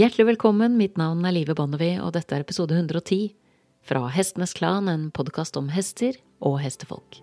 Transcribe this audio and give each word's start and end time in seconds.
Hjertelig 0.00 0.26
velkommen, 0.26 0.78
mitt 0.80 0.94
navn 0.96 1.26
er 1.28 1.34
Live 1.34 1.52
Bonnevie, 1.58 1.98
og 2.00 2.14
dette 2.14 2.32
er 2.32 2.40
episode 2.40 2.72
110 2.72 3.34
fra 3.84 4.06
Hestenes 4.08 4.54
Klan, 4.56 4.88
en 4.88 5.02
podkast 5.12 5.58
om 5.60 5.66
hester 5.74 6.16
og 6.40 6.56
hestefolk. 6.62 7.18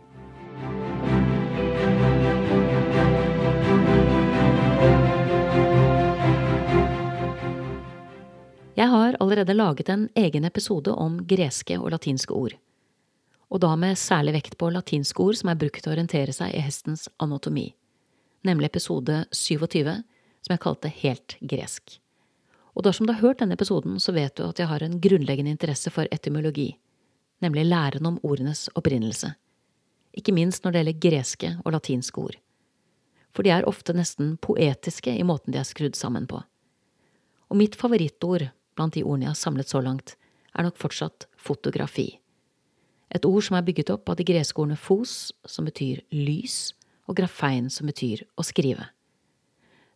Jeg 8.77 8.93
har 8.93 9.17
allerede 9.17 9.57
laget 9.57 9.89
en 9.89 10.05
egen 10.13 10.45
episode 10.45 10.93
om 10.93 11.17
greske 11.25 11.81
og 11.81 11.89
latinske 11.97 12.37
ord, 12.45 12.59
og 13.49 13.65
da 13.65 13.73
med 13.73 13.97
særlig 13.97 14.37
vekt 14.37 14.61
på 14.61 14.69
latinske 14.69 15.25
ord 15.25 15.41
som 15.41 15.49
er 15.49 15.63
brukt 15.65 15.81
til 15.81 15.95
å 15.95 15.97
orientere 15.97 16.41
seg 16.43 16.53
i 16.53 16.61
hestens 16.61 17.09
anatomi, 17.17 17.71
nemlig 18.45 18.69
episode 18.69 19.23
27, 19.33 19.95
som 20.45 20.53
jeg 20.53 20.69
kalte 20.69 20.99
Helt 21.01 21.41
gresk. 21.41 22.03
Og 22.77 22.85
dersom 22.85 23.07
du 23.07 23.13
har 23.15 23.23
hørt 23.23 23.39
denne 23.41 23.57
episoden, 23.57 23.97
så 23.97 24.13
vet 24.13 24.35
du 24.37 24.43
at 24.45 24.59
jeg 24.61 24.69
har 24.69 24.83
en 24.85 24.99
grunnleggende 25.01 25.49
interesse 25.55 25.89
for 25.89 26.05
etymologi, 26.13 26.75
nemlig 27.41 27.65
læren 27.65 28.05
om 28.05 28.19
ordenes 28.21 28.67
opprinnelse, 28.77 29.31
ikke 30.17 30.33
minst 30.33 30.63
når 30.63 30.73
det 30.73 30.83
gjelder 30.83 31.01
greske 31.07 31.49
og 31.63 31.73
latinske 31.73 32.21
ord, 32.21 32.37
for 33.33 33.45
de 33.45 33.53
er 33.53 33.65
ofte 33.69 33.95
nesten 33.97 34.35
poetiske 34.41 35.13
i 35.13 35.25
måten 35.25 35.53
de 35.53 35.61
er 35.61 35.65
skrudd 35.65 35.97
sammen 35.97 36.29
på. 36.29 36.43
Og 37.49 37.57
mitt 37.57 37.77
favorittord 37.79 38.49
blant 38.77 38.93
de 38.93 39.03
ordene 39.03 39.27
jeg 39.27 39.33
har 39.33 39.41
samlet 39.41 39.73
så 39.73 39.81
langt, 39.81 40.15
er 40.53 40.65
nok 40.65 40.77
fortsatt 40.77 41.25
fotografi. 41.37 42.19
Et 43.13 43.25
ord 43.25 43.45
som 43.45 43.57
er 43.57 43.65
bygget 43.65 43.89
opp 43.93 44.09
av 44.11 44.17
de 44.19 44.25
greske 44.27 44.61
ordene 44.61 44.77
fos, 44.77 45.31
som 45.47 45.65
betyr 45.65 46.03
lys, 46.13 46.75
og 47.07 47.17
grafein, 47.17 47.71
som 47.71 47.87
betyr 47.87 48.25
å 48.37 48.45
skrive. 48.45 48.89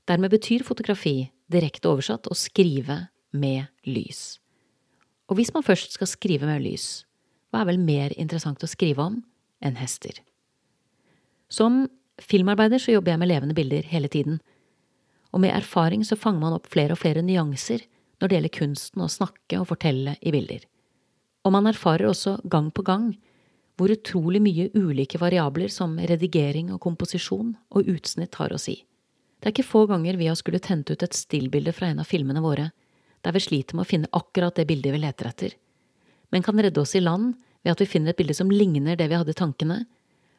Dermed 0.09 0.31
betyr 0.33 0.63
fotografi, 0.65 1.29
direkte 1.53 1.89
oversatt, 1.91 2.29
å 2.31 2.37
skrive 2.37 3.05
med 3.31 3.67
lys. 3.87 4.39
Og 5.31 5.37
hvis 5.39 5.53
man 5.55 5.63
først 5.63 5.95
skal 5.95 6.09
skrive 6.09 6.49
med 6.49 6.63
lys, 6.65 7.05
hva 7.51 7.63
er 7.63 7.71
vel 7.71 7.81
mer 7.83 8.15
interessant 8.19 8.63
å 8.63 8.69
skrive 8.69 9.03
om 9.03 9.21
enn 9.63 9.79
hester? 9.79 10.19
Som 11.51 11.85
filmarbeider 12.21 12.79
så 12.79 12.95
jobber 12.95 13.13
jeg 13.13 13.21
med 13.21 13.31
levende 13.31 13.55
bilder 13.55 13.87
hele 13.87 14.11
tiden, 14.11 14.39
og 15.31 15.43
med 15.43 15.55
erfaring 15.55 16.03
så 16.07 16.17
fanger 16.19 16.43
man 16.43 16.57
opp 16.57 16.67
flere 16.71 16.95
og 16.95 17.01
flere 17.01 17.23
nyanser 17.23 17.85
når 18.19 18.27
det 18.27 18.37
gjelder 18.37 18.57
kunsten 18.57 19.03
å 19.03 19.11
snakke 19.11 19.59
og 19.61 19.69
fortelle 19.71 20.17
i 20.19 20.33
bilder. 20.33 20.65
Og 21.47 21.55
man 21.55 21.69
erfarer 21.71 22.11
også 22.11 22.37
gang 22.51 22.69
på 22.75 22.83
gang 22.85 23.13
hvor 23.79 23.93
utrolig 23.93 24.41
mye 24.43 24.67
ulike 24.75 25.17
variabler 25.21 25.71
som 25.73 25.95
redigering 25.97 26.69
og 26.75 26.83
komposisjon 26.83 27.55
og 27.71 27.87
utsnitt 27.89 28.35
har 28.37 28.53
å 28.53 28.59
si. 28.61 28.81
Det 29.41 29.49
er 29.49 29.55
ikke 29.55 29.65
få 29.65 29.87
ganger 29.89 30.19
vi 30.19 30.27
har 30.29 30.37
skulle 30.37 30.61
tent 30.61 30.91
ut 30.93 31.01
et 31.01 31.17
stillbilde 31.17 31.73
fra 31.73 31.89
en 31.89 32.03
av 32.03 32.05
filmene 32.05 32.43
våre, 32.43 32.67
der 33.25 33.33
vi 33.33 33.41
sliter 33.41 33.77
med 33.77 33.87
å 33.87 33.89
finne 33.89 34.11
akkurat 34.13 34.55
det 34.55 34.67
bildet 34.69 34.93
vi 34.93 35.01
leter 35.01 35.29
etter, 35.29 35.55
men 36.29 36.45
kan 36.45 36.61
redde 36.61 36.81
oss 36.81 36.93
i 36.95 37.01
land 37.01 37.33
ved 37.63 37.73
at 37.73 37.81
vi 37.81 37.89
finner 37.89 38.13
et 38.13 38.19
bilde 38.21 38.37
som 38.37 38.53
ligner 38.53 38.97
det 38.97 39.09
vi 39.09 39.17
hadde 39.17 39.33
i 39.33 39.39
tankene, 39.41 39.79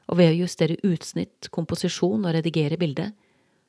og 0.07 0.19
ved 0.19 0.33
å 0.33 0.39
justere 0.43 0.79
utsnitt, 0.87 1.51
komposisjon 1.51 2.25
og 2.27 2.35
redigere 2.37 2.79
bildet, 2.79 3.13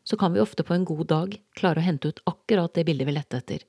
så 0.03 0.17
kan 0.19 0.33
vi 0.33 0.41
ofte 0.43 0.65
på 0.67 0.75
en 0.75 0.85
god 0.85 1.05
dag 1.09 1.35
klare 1.57 1.81
å 1.81 1.85
hente 1.85 2.09
ut 2.11 2.23
akkurat 2.29 2.73
det 2.75 2.85
bildet 2.87 3.07
vi 3.07 3.17
lette 3.17 3.39
etter, 3.39 3.65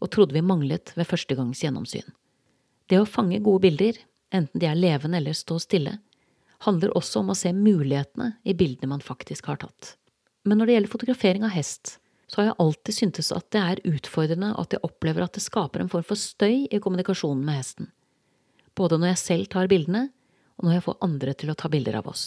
og 0.00 0.10
trodde 0.12 0.36
vi 0.36 0.44
manglet 0.44 0.92
ved 0.96 1.08
første 1.08 1.36
gangs 1.38 1.62
gjennomsyn. 1.64 2.08
Det 2.90 3.00
å 3.00 3.08
fange 3.08 3.40
gode 3.40 3.66
bilder, 3.66 4.00
enten 4.34 4.60
de 4.60 4.68
er 4.68 4.78
levende 4.78 5.20
eller 5.20 5.36
stå 5.36 5.58
stille, 5.62 5.98
handler 6.66 6.94
også 6.96 7.22
om 7.22 7.32
å 7.32 7.38
se 7.38 7.52
mulighetene 7.56 8.34
i 8.44 8.54
bildene 8.56 8.90
man 8.94 9.04
faktisk 9.04 9.48
har 9.50 9.60
tatt. 9.62 9.96
Men 10.46 10.60
når 10.60 10.68
det 10.68 10.76
gjelder 10.76 10.92
fotografering 10.92 11.44
av 11.46 11.54
hest, 11.56 11.96
så 12.30 12.40
har 12.40 12.48
jeg 12.48 12.58
alltid 12.62 12.94
syntes 12.94 13.32
at 13.34 13.46
det 13.54 13.62
er 13.62 13.82
utfordrende 13.90 14.52
at 14.58 14.74
jeg 14.74 14.82
opplever 14.86 15.24
at 15.24 15.34
det 15.34 15.44
skaper 15.44 15.82
en 15.82 15.90
form 15.90 16.06
for 16.06 16.18
støy 16.18 16.66
i 16.70 16.80
kommunikasjonen 16.82 17.42
med 17.46 17.58
hesten. 17.58 17.90
Både 18.78 18.98
når 18.98 19.14
jeg 19.14 19.22
selv 19.22 19.50
tar 19.50 19.70
bildene, 19.70 20.08
og 20.56 20.66
når 20.66 20.76
jeg 20.76 20.86
får 20.86 20.98
andre 21.04 21.34
til 21.38 21.52
å 21.52 21.58
ta 21.58 21.70
bilder 21.72 21.98
av 21.98 22.08
oss. 22.10 22.24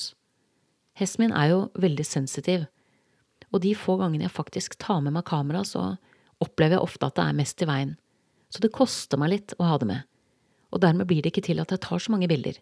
Hesten 1.00 1.26
min 1.26 1.36
er 1.36 1.54
jo 1.54 1.60
veldig 1.80 2.06
sensitiv, 2.06 2.68
og 3.50 3.64
de 3.64 3.74
få 3.78 3.96
gangene 4.00 4.28
jeg 4.28 4.36
faktisk 4.36 4.76
tar 4.82 5.02
med 5.04 5.16
meg 5.16 5.28
kamera, 5.30 5.64
så 5.66 5.96
opplever 6.44 6.78
jeg 6.78 6.86
ofte 6.86 7.08
at 7.08 7.18
det 7.18 7.26
er 7.26 7.38
mest 7.40 7.64
i 7.64 7.68
veien, 7.70 7.96
så 8.52 8.62
det 8.64 8.74
koster 8.76 9.20
meg 9.22 9.34
litt 9.34 9.56
å 9.58 9.68
ha 9.70 9.78
det 9.82 9.90
med, 9.90 10.08
og 10.74 10.84
dermed 10.84 11.10
blir 11.10 11.24
det 11.24 11.34
ikke 11.34 11.48
til 11.50 11.62
at 11.64 11.72
jeg 11.74 11.84
tar 11.86 12.04
så 12.04 12.14
mange 12.14 12.30
bilder, 12.30 12.60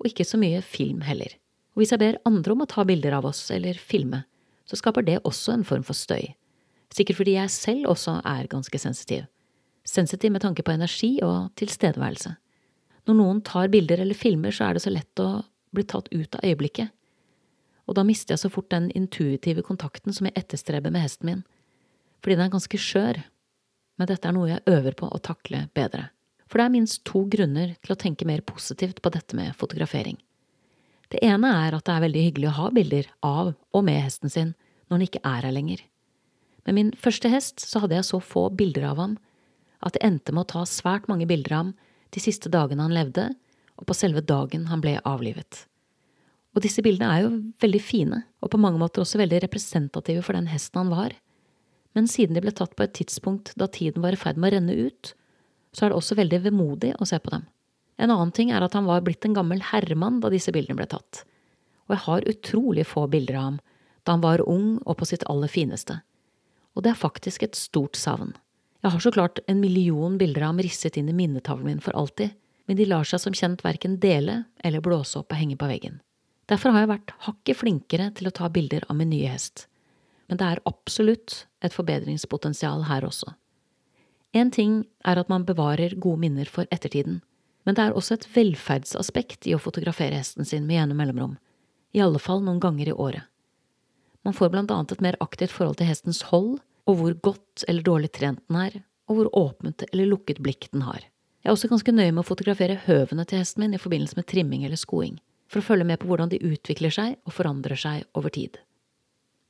og 0.00 0.10
ikke 0.10 0.26
så 0.28 0.40
mye 0.40 0.62
film 0.64 1.02
heller. 1.06 1.34
Og 1.74 1.82
hvis 1.82 1.94
jeg 1.94 2.02
ber 2.02 2.20
andre 2.28 2.54
om 2.54 2.64
å 2.64 2.68
ta 2.70 2.84
bilder 2.86 3.16
av 3.18 3.28
oss 3.30 3.42
eller 3.54 3.78
filme, 3.78 4.24
så 4.70 4.78
skaper 4.78 5.06
det 5.06 5.18
også 5.26 5.56
en 5.56 5.66
form 5.66 5.82
for 5.86 5.98
støy, 5.98 6.30
sikkert 6.94 7.18
fordi 7.18 7.34
jeg 7.34 7.50
selv 7.50 7.90
også 7.90 8.20
er 8.26 8.50
ganske 8.50 8.78
sensitiv, 8.78 9.26
sensitiv 9.86 10.30
med 10.30 10.44
tanke 10.44 10.62
på 10.62 10.74
energi 10.74 11.16
og 11.26 11.50
tilstedeværelse. 11.58 12.36
Når 13.10 13.18
noen 13.18 13.42
tar 13.42 13.70
bilder 13.72 14.04
eller 14.04 14.14
filmer, 14.14 14.54
så 14.54 14.68
er 14.68 14.76
det 14.76 14.84
så 14.84 14.92
lett 14.94 15.22
å 15.22 15.42
bli 15.74 15.82
tatt 15.88 16.10
ut 16.14 16.38
av 16.38 16.46
øyeblikket, 16.46 16.94
og 17.90 17.96
da 17.98 18.04
mister 18.06 18.36
jeg 18.36 18.44
så 18.44 18.52
fort 18.54 18.70
den 18.70 18.86
intuitive 18.94 19.64
kontakten 19.66 20.14
som 20.14 20.28
jeg 20.28 20.38
etterstreber 20.38 20.94
med 20.94 21.02
hesten 21.02 21.26
min 21.26 21.42
fordi 22.20 22.36
den 22.36 22.44
er 22.44 22.52
ganske 22.52 22.76
skjør, 22.76 23.16
men 23.96 24.08
dette 24.10 24.28
er 24.28 24.34
noe 24.36 24.50
jeg 24.50 24.60
øver 24.68 24.92
på 24.92 25.06
å 25.08 25.18
takle 25.24 25.62
bedre. 25.72 26.10
For 26.52 26.60
det 26.60 26.66
er 26.66 26.74
minst 26.74 27.00
to 27.08 27.22
grunner 27.32 27.70
til 27.80 27.94
å 27.94 27.96
tenke 27.96 28.26
mer 28.28 28.42
positivt 28.44 29.00
på 29.00 29.12
dette 29.14 29.38
med 29.38 29.56
fotografering. 29.56 30.18
Det 31.10 31.22
ene 31.26 31.50
er 31.66 31.74
at 31.76 31.86
det 31.86 31.94
er 31.94 32.04
veldig 32.06 32.24
hyggelig 32.28 32.50
å 32.50 32.56
ha 32.58 32.68
bilder 32.74 33.08
av 33.26 33.52
og 33.54 33.86
med 33.86 33.98
hesten 34.04 34.32
sin 34.32 34.52
når 34.88 34.96
han 34.96 35.06
ikke 35.06 35.22
er 35.26 35.46
her 35.46 35.54
lenger. 35.54 35.82
Med 36.66 36.76
min 36.76 36.92
første 36.98 37.30
hest 37.32 37.62
så 37.64 37.82
hadde 37.82 37.96
jeg 37.98 38.08
så 38.10 38.20
få 38.22 38.48
bilder 38.54 38.86
av 38.92 39.00
ham 39.02 39.16
at 39.80 39.96
det 39.96 40.04
endte 40.06 40.34
med 40.36 40.44
å 40.44 40.52
ta 40.54 40.66
svært 40.68 41.08
mange 41.10 41.26
bilder 41.30 41.56
av 41.56 41.64
ham 41.64 41.72
de 42.14 42.22
siste 42.22 42.50
dagene 42.52 42.84
han 42.84 42.94
levde, 42.94 43.30
og 43.78 43.86
på 43.88 43.96
selve 43.96 44.20
dagen 44.20 44.66
han 44.68 44.82
ble 44.82 44.98
avlivet. 45.08 45.64
Og 46.54 46.64
disse 46.64 46.82
bildene 46.84 47.10
er 47.14 47.24
jo 47.24 47.34
veldig 47.62 47.80
fine, 47.80 48.24
og 48.42 48.50
på 48.52 48.60
mange 48.60 48.80
måter 48.82 49.02
også 49.04 49.22
veldig 49.22 49.44
representative 49.46 50.24
for 50.26 50.36
den 50.36 50.50
hesten 50.50 50.82
han 50.82 50.90
var 50.92 51.14
men 51.92 52.08
siden 52.08 52.36
de 52.36 52.42
ble 52.44 52.52
tatt 52.54 52.76
på 52.78 52.86
et 52.86 52.94
tidspunkt 52.96 53.52
da 53.58 53.68
tiden 53.70 54.04
var 54.04 54.14
i 54.14 54.20
ferd 54.20 54.38
med 54.38 54.52
å 54.52 54.56
renne 54.56 54.76
ut, 54.86 55.14
så 55.74 55.86
er 55.86 55.92
det 55.92 55.98
også 55.98 56.18
veldig 56.18 56.42
vemodig 56.46 56.92
å 56.98 57.08
se 57.08 57.18
på 57.22 57.32
dem. 57.34 57.46
En 58.00 58.10
annen 58.10 58.32
ting 58.32 58.52
er 58.54 58.64
at 58.64 58.74
han 58.76 58.88
var 58.88 59.04
blitt 59.04 59.26
en 59.28 59.36
gammel 59.36 59.60
herremann 59.70 60.20
da 60.22 60.30
disse 60.32 60.52
bildene 60.56 60.78
ble 60.78 60.88
tatt, 60.88 61.24
og 61.88 61.96
jeg 61.96 62.04
har 62.06 62.28
utrolig 62.32 62.86
få 62.88 63.06
bilder 63.12 63.36
av 63.36 63.48
ham 63.48 63.58
da 64.08 64.14
han 64.14 64.24
var 64.24 64.40
ung 64.48 64.78
og 64.88 64.96
på 64.96 65.08
sitt 65.10 65.26
aller 65.28 65.50
fineste, 65.52 65.98
og 66.72 66.84
det 66.84 66.94
er 66.94 67.02
faktisk 67.02 67.44
et 67.44 67.58
stort 67.58 67.98
savn. 68.00 68.32
Jeg 68.80 68.94
har 68.94 69.02
så 69.04 69.12
klart 69.12 69.42
en 69.46 69.60
million 69.60 70.16
bilder 70.16 70.46
av 70.46 70.54
ham 70.54 70.62
risset 70.64 70.96
inn 70.96 71.10
i 71.12 71.16
minnetavlen 71.16 71.68
min 71.68 71.82
for 71.84 71.96
alltid, 71.98 72.32
men 72.64 72.78
de 72.78 72.86
lar 72.88 73.04
seg 73.04 73.20
som 73.20 73.36
kjent 73.36 73.64
verken 73.66 73.98
dele 74.00 74.44
eller 74.64 74.80
blåse 74.80 75.18
opp 75.20 75.34
og 75.34 75.42
henge 75.42 75.58
på 75.60 75.68
veggen. 75.68 76.00
Derfor 76.48 76.72
har 76.72 76.86
jeg 76.86 76.94
vært 76.94 77.12
hakket 77.26 77.60
flinkere 77.60 78.08
til 78.16 78.30
å 78.30 78.34
ta 78.34 78.48
bilder 78.48 78.86
av 78.88 78.96
min 78.96 79.12
nye 79.12 79.28
hest 79.28 79.66
men 80.30 80.38
det 80.38 80.46
er 80.46 80.62
absolutt 80.70 81.44
et 81.66 81.74
forbedringspotensial 81.74 82.86
her 82.86 83.02
også. 83.02 83.32
En 84.30 84.52
ting 84.54 84.84
er 85.02 85.18
at 85.18 85.30
man 85.32 85.42
bevarer 85.42 85.96
gode 85.98 86.22
minner 86.22 86.46
for 86.46 86.70
ettertiden, 86.70 87.18
men 87.64 87.76
det 87.76 87.84
er 87.84 87.96
også 87.96 88.16
et 88.16 88.26
velferdsaspekt 88.34 89.48
i 89.50 89.54
å 89.54 89.60
fotografere 89.62 90.16
hesten 90.16 90.48
sin 90.48 90.66
med 90.68 90.78
jevne 90.78 90.96
mellomrom, 90.96 91.36
i 91.92 92.02
alle 92.02 92.20
fall 92.22 92.42
noen 92.44 92.60
ganger 92.62 92.90
i 92.90 92.96
året. 92.96 93.26
Man 94.24 94.36
får 94.36 94.52
blant 94.52 94.70
annet 94.70 94.92
et 94.92 95.04
mer 95.04 95.16
aktivt 95.24 95.54
forhold 95.54 95.78
til 95.80 95.88
hestens 95.88 96.22
hold, 96.28 96.58
og 96.88 96.98
hvor 96.98 97.16
godt 97.30 97.64
eller 97.68 97.84
dårlig 97.84 98.12
trent 98.16 98.42
den 98.48 98.60
er, 98.60 98.80
og 99.08 99.18
hvor 99.18 99.30
åpent 99.36 99.84
eller 99.90 100.08
lukket 100.10 100.40
blikk 100.44 100.68
den 100.72 100.84
har. 100.86 101.02
Jeg 101.40 101.48
er 101.48 101.56
også 101.56 101.70
ganske 101.70 101.92
nøye 101.94 102.12
med 102.12 102.22
å 102.22 102.28
fotografere 102.28 102.76
høvene 102.84 103.24
til 103.28 103.40
hesten 103.40 103.64
min 103.64 103.76
i 103.76 103.80
forbindelse 103.80 104.18
med 104.18 104.28
trimming 104.28 104.64
eller 104.66 104.80
skoing, 104.80 105.16
for 105.48 105.60
å 105.60 105.66
følge 105.66 105.86
med 105.88 106.02
på 106.02 106.10
hvordan 106.10 106.32
de 106.32 106.42
utvikler 106.44 106.92
seg 106.94 107.16
og 107.24 107.34
forandrer 107.34 107.80
seg 107.80 108.04
over 108.18 108.32
tid. 108.34 108.58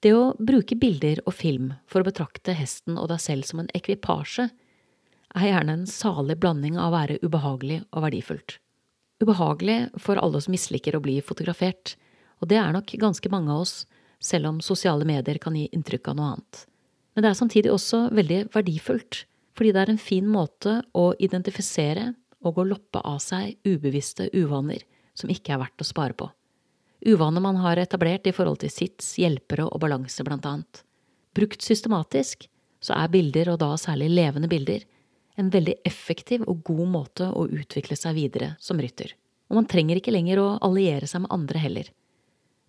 Det 0.00 0.14
å 0.16 0.30
bruke 0.38 0.78
bilder 0.80 1.20
og 1.26 1.34
film 1.36 1.74
for 1.90 2.00
å 2.00 2.06
betrakte 2.06 2.54
hesten 2.56 2.96
og 2.96 3.10
deg 3.10 3.20
selv 3.20 3.48
som 3.48 3.60
en 3.60 3.72
ekvipasje 3.76 4.48
er 5.36 5.46
gjerne 5.50 5.76
en 5.78 5.86
salig 5.88 6.36
blanding 6.40 6.78
av 6.78 6.90
å 6.90 6.96
være 6.96 7.18
ubehagelig 7.22 7.80
og 7.90 8.04
verdifullt. 8.06 8.56
Ubehagelig 9.20 9.78
for 10.00 10.20
alle 10.20 10.40
som 10.40 10.54
misliker 10.54 10.96
å 10.96 11.02
bli 11.04 11.18
fotografert, 11.24 11.94
og 12.40 12.48
det 12.50 12.58
er 12.60 12.72
nok 12.74 12.94
ganske 13.00 13.32
mange 13.32 13.52
av 13.52 13.66
oss, 13.66 13.84
selv 14.20 14.50
om 14.50 14.60
sosiale 14.64 15.06
medier 15.08 15.38
kan 15.40 15.56
gi 15.56 15.68
inntrykk 15.72 16.10
av 16.10 16.18
noe 16.18 16.32
annet. 16.34 16.64
Men 17.14 17.24
det 17.24 17.30
er 17.30 17.38
samtidig 17.38 17.72
også 17.72 18.06
veldig 18.16 18.42
verdifullt, 18.54 19.24
fordi 19.56 19.74
det 19.76 19.84
er 19.84 19.92
en 19.92 20.00
fin 20.00 20.26
måte 20.28 20.80
å 20.96 21.10
identifisere 21.20 22.12
og 22.40 22.60
å 22.60 22.68
loppe 22.72 23.02
av 23.04 23.20
seg 23.22 23.56
ubevisste 23.68 24.30
uvaner 24.32 24.84
som 25.16 25.32
ikke 25.32 25.54
er 25.54 25.64
verdt 25.64 25.84
å 25.84 25.88
spare 25.88 26.16
på 26.16 26.30
uvaner 27.00 27.40
man 27.40 27.56
har 27.56 27.76
etablert 27.76 28.26
i 28.26 28.32
forhold 28.32 28.60
til 28.62 28.72
sits, 28.72 29.14
hjelpere 29.20 29.66
og 29.66 29.80
balanse, 29.82 30.24
blant 30.24 30.46
annet. 30.46 30.82
Brukt 31.36 31.62
systematisk 31.64 32.46
så 32.84 32.96
er 32.96 33.12
bilder, 33.12 33.52
og 33.52 33.60
da 33.62 33.74
særlig 33.80 34.10
levende 34.12 34.50
bilder, 34.50 34.84
en 35.38 35.50
veldig 35.52 35.76
effektiv 35.86 36.44
og 36.48 36.64
god 36.66 36.86
måte 36.90 37.30
å 37.30 37.46
utvikle 37.46 37.96
seg 37.98 38.16
videre 38.18 38.54
som 38.60 38.80
rytter. 38.80 39.14
Og 39.50 39.58
man 39.58 39.68
trenger 39.70 39.98
ikke 39.98 40.14
lenger 40.14 40.40
å 40.42 40.50
alliere 40.62 41.08
seg 41.10 41.24
med 41.24 41.34
andre 41.34 41.62
heller. 41.62 41.88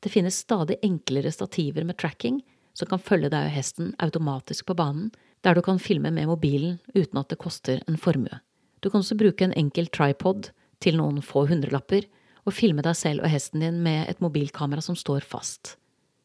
Det 0.01 0.09
finnes 0.09 0.39
stadig 0.43 0.79
enklere 0.81 1.31
stativer 1.33 1.85
med 1.85 1.99
tracking 2.01 2.41
som 2.73 2.89
kan 2.89 3.01
følge 3.03 3.29
deg 3.29 3.49
og 3.49 3.55
hesten 3.55 3.91
automatisk 4.01 4.69
på 4.69 4.77
banen 4.77 5.11
der 5.45 5.57
du 5.57 5.61
kan 5.65 5.81
filme 5.81 6.11
med 6.13 6.29
mobilen 6.29 6.79
uten 6.93 7.19
at 7.21 7.29
det 7.29 7.41
koster 7.41 7.81
en 7.87 7.97
formue. 7.97 8.41
Du 8.81 8.89
kan 8.89 9.01
også 9.01 9.17
bruke 9.17 9.45
en 9.45 9.57
enkel 9.57 9.89
tripod 9.93 10.49
til 10.81 10.97
noen 10.97 11.21
få 11.25 11.45
hundrelapper, 11.49 12.07
og 12.41 12.55
filme 12.57 12.81
deg 12.81 12.97
selv 12.97 13.21
og 13.21 13.29
hesten 13.29 13.61
din 13.61 13.81
med 13.85 14.07
et 14.09 14.21
mobilkamera 14.21 14.81
som 14.81 14.97
står 14.97 15.21
fast. 15.21 15.75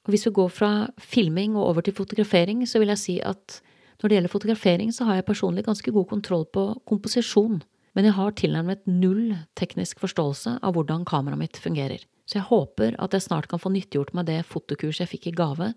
Og 0.07 0.15
hvis 0.15 0.25
vi 0.29 0.33
går 0.39 0.53
fra 0.55 0.71
filming 1.03 1.57
og 1.59 1.67
over 1.73 1.85
til 1.85 1.97
fotografering, 1.97 2.63
så 2.65 2.81
vil 2.81 2.93
jeg 2.95 3.03
si 3.03 3.17
at 3.21 3.59
når 4.01 4.09
det 4.09 4.19
gjelder 4.19 4.33
fotografering, 4.33 4.93
så 4.93 5.07
har 5.09 5.19
jeg 5.19 5.29
personlig 5.29 5.65
ganske 5.67 5.93
god 5.93 6.09
kontroll 6.11 6.45
på 6.53 6.67
komposisjon, 6.89 7.63
men 7.97 8.05
jeg 8.05 8.17
har 8.19 8.37
tilnærmet 8.37 8.85
null 8.85 9.33
teknisk 9.57 10.03
forståelse 10.03 10.59
av 10.61 10.77
hvordan 10.77 11.07
kameraet 11.09 11.41
mitt 11.41 11.61
fungerer, 11.61 12.05
så 12.29 12.41
jeg 12.41 12.49
håper 12.51 12.97
at 13.01 13.17
jeg 13.17 13.25
snart 13.25 13.49
kan 13.49 13.63
få 13.63 13.73
nyttiggjort 13.73 14.13
meg 14.17 14.29
det 14.29 14.43
fotokurset 14.51 15.07
jeg 15.07 15.13
fikk 15.15 15.31
i 15.31 15.37
gave 15.39 15.73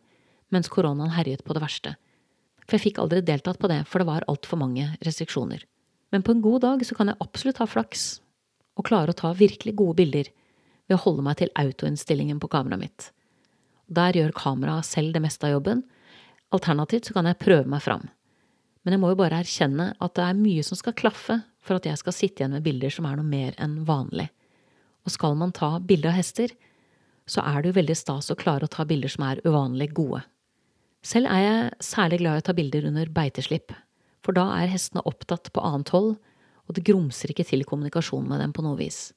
mens 0.51 0.71
koronaen 0.71 1.13
herjet 1.13 1.45
på 1.45 1.55
det 1.55 1.61
verste. 1.63 1.93
For 2.65 2.77
jeg 2.77 2.89
fikk 2.89 2.99
aldri 3.01 3.21
deltatt 3.25 3.59
på 3.61 3.69
det, 3.69 3.83
for 3.87 4.01
det 4.01 4.09
var 4.09 4.25
altfor 4.29 4.59
mange 4.61 4.87
restriksjoner. 5.05 5.63
Men 6.13 6.25
på 6.25 6.33
en 6.33 6.41
god 6.41 6.65
dag 6.65 6.83
så 6.85 6.97
kan 6.97 7.09
jeg 7.09 7.21
absolutt 7.21 7.61
ha 7.61 7.69
flaks 7.69 8.07
og 8.79 8.87
klare 8.89 9.13
å 9.13 9.17
ta 9.17 9.31
virkelig 9.37 9.75
gode 9.77 9.99
bilder 10.01 10.29
ved 10.89 10.97
å 10.97 11.01
holde 11.03 11.25
meg 11.25 11.39
til 11.39 11.53
autoinnstillingen 11.59 12.41
på 12.41 12.49
kameraet 12.51 12.81
mitt. 12.81 13.07
Der 13.89 14.17
gjør 14.17 14.35
kameraet 14.37 14.87
selv 14.87 15.15
det 15.15 15.21
meste 15.23 15.47
av 15.47 15.55
jobben. 15.57 15.83
Alternativt 16.55 17.09
så 17.09 17.15
kan 17.15 17.29
jeg 17.29 17.39
prøve 17.41 17.69
meg 17.69 17.83
fram. 17.85 18.07
Men 18.83 18.95
jeg 18.95 19.01
må 19.01 19.11
jo 19.11 19.19
bare 19.19 19.41
erkjenne 19.43 19.91
at 19.99 20.15
det 20.17 20.25
er 20.25 20.39
mye 20.39 20.63
som 20.65 20.79
skal 20.79 20.95
klaffe 20.97 21.41
for 21.61 21.77
at 21.77 21.85
jeg 21.85 21.99
skal 21.99 22.15
sitte 22.15 22.41
igjen 22.41 22.55
med 22.55 22.65
bilder 22.65 22.93
som 22.93 23.05
er 23.09 23.19
noe 23.19 23.27
mer 23.27 23.57
enn 23.61 23.81
vanlig. 23.85 24.29
Og 25.05 25.13
skal 25.13 25.35
man 25.37 25.53
ta 25.55 25.75
bilde 25.83 26.09
av 26.09 26.17
hester, 26.17 26.53
så 27.29 27.43
er 27.45 27.61
det 27.61 27.71
jo 27.71 27.77
veldig 27.77 27.97
stas 27.97 28.31
å 28.31 28.37
klare 28.39 28.65
å 28.65 28.71
ta 28.71 28.85
bilder 28.89 29.11
som 29.13 29.27
er 29.27 29.41
uvanlig 29.45 29.91
gode. 29.97 30.23
Selv 31.05 31.29
er 31.31 31.43
jeg 31.43 31.85
særlig 31.85 32.19
glad 32.23 32.39
i 32.39 32.41
å 32.41 32.47
ta 32.49 32.55
bilder 32.57 32.87
under 32.89 33.11
beiteslipp, 33.13 33.75
for 34.25 34.35
da 34.35 34.47
er 34.57 34.71
hestene 34.71 35.05
opptatt 35.07 35.51
på 35.53 35.63
annet 35.63 35.91
hold, 35.95 36.17
og 36.67 36.75
det 36.75 36.85
grumser 36.85 37.31
ikke 37.31 37.47
til 37.47 37.63
kommunikasjon 37.65 38.27
med 38.29 38.41
dem 38.43 38.53
på 38.53 38.65
noe 38.65 38.77
vis. 38.79 39.11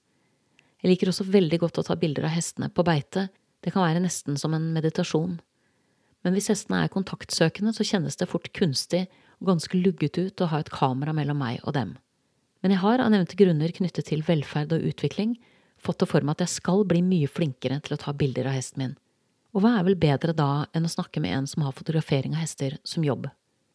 Jeg 0.82 0.92
liker 0.92 1.10
også 1.10 1.26
veldig 1.30 1.58
godt 1.62 1.80
å 1.80 1.86
ta 1.86 1.96
bilder 1.98 2.26
av 2.28 2.34
hestene 2.34 2.70
på 2.72 2.84
beite, 2.86 3.28
det 3.62 3.70
kan 3.74 3.84
være 3.84 4.02
nesten 4.02 4.38
som 4.40 4.54
en 4.56 4.72
meditasjon. 4.74 5.36
Men 6.22 6.36
hvis 6.36 6.50
hestene 6.52 6.84
er 6.84 6.92
kontaktsøkende, 6.92 7.74
så 7.74 7.86
kjennes 7.86 8.18
det 8.18 8.30
fort 8.30 8.48
kunstig 8.54 9.06
og 9.40 9.50
ganske 9.50 9.78
lugget 9.78 10.18
ut 10.18 10.42
å 10.42 10.50
ha 10.52 10.62
et 10.62 10.70
kamera 10.70 11.14
mellom 11.16 11.40
meg 11.42 11.62
og 11.66 11.74
dem. 11.76 11.96
Men 12.62 12.74
jeg 12.74 12.82
har 12.84 13.02
av 13.02 13.10
nevnte 13.10 13.38
grunner 13.38 13.74
knyttet 13.74 14.06
til 14.06 14.22
velferd 14.26 14.74
og 14.76 14.84
utvikling 14.86 15.34
fått 15.82 15.98
det 15.98 16.10
for 16.10 16.22
meg 16.22 16.36
at 16.36 16.44
jeg 16.46 16.60
skal 16.60 16.84
bli 16.86 17.02
mye 17.02 17.30
flinkere 17.30 17.80
til 17.82 17.96
å 17.96 18.00
ta 18.00 18.14
bilder 18.14 18.48
av 18.50 18.54
hesten 18.54 18.84
min. 18.84 18.98
Og 19.52 19.64
hva 19.64 19.74
er 19.78 19.86
vel 19.88 19.98
bedre 20.00 20.34
da 20.36 20.64
enn 20.72 20.86
å 20.86 20.92
snakke 20.92 21.20
med 21.20 21.34
en 21.36 21.48
som 21.50 21.64
har 21.66 21.74
fotografering 21.76 22.36
av 22.36 22.44
hester 22.44 22.78
som 22.86 23.04
jobb? 23.04 23.26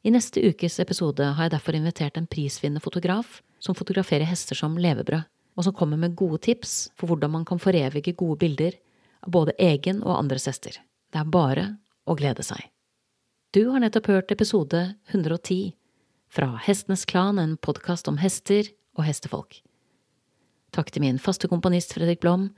I 0.08 0.14
neste 0.14 0.40
ukes 0.40 0.80
episode 0.80 1.26
har 1.36 1.48
jeg 1.48 1.54
derfor 1.58 1.76
invitert 1.76 2.18
en 2.18 2.30
prisvinnende 2.32 2.82
fotograf 2.82 3.42
som 3.60 3.76
fotograferer 3.76 4.30
hester 4.30 4.56
som 4.56 4.78
levebrød, 4.80 5.28
og 5.58 5.66
som 5.66 5.76
kommer 5.76 6.00
med 6.00 6.16
gode 6.16 6.40
tips 6.46 6.94
for 6.96 7.12
hvordan 7.12 7.34
man 7.34 7.46
kan 7.46 7.60
forevige 7.60 8.16
gode 8.16 8.40
bilder 8.46 8.78
av 9.26 9.34
både 9.36 9.58
egen 9.60 10.00
og 10.06 10.16
andres 10.16 10.48
hester. 10.48 10.80
Det 11.12 11.20
er 11.20 11.34
bare 11.34 11.68
å 12.08 12.16
glede 12.18 12.46
seg. 12.46 12.70
Du 13.56 13.70
har 13.72 13.84
nettopp 13.84 14.10
hørt 14.12 14.32
episode 14.32 14.82
110 15.12 15.74
fra 16.32 16.50
Hestenes 16.64 17.06
Klan, 17.08 17.40
en 17.40 17.56
podkast 17.58 18.10
om 18.12 18.20
hester 18.22 18.68
og 18.98 19.06
hestefolk. 19.08 19.62
Takk 20.76 20.92
til 20.92 21.06
min 21.06 21.20
faste 21.22 21.48
komponist 21.52 21.96
Fredrik 21.96 22.24
Blom, 22.24 22.50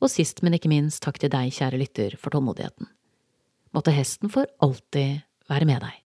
og 0.00 0.08
sist, 0.08 0.40
men 0.40 0.56
ikke 0.56 0.70
minst, 0.72 1.02
takk 1.04 1.20
til 1.20 1.32
deg, 1.32 1.52
kjære 1.52 1.80
lytter, 1.80 2.16
for 2.16 2.32
tålmodigheten. 2.32 2.88
Måtte 3.76 3.92
hesten 3.94 4.32
for 4.32 4.48
alltid 4.64 5.20
være 5.50 5.68
med 5.68 5.84
deg. 5.84 5.98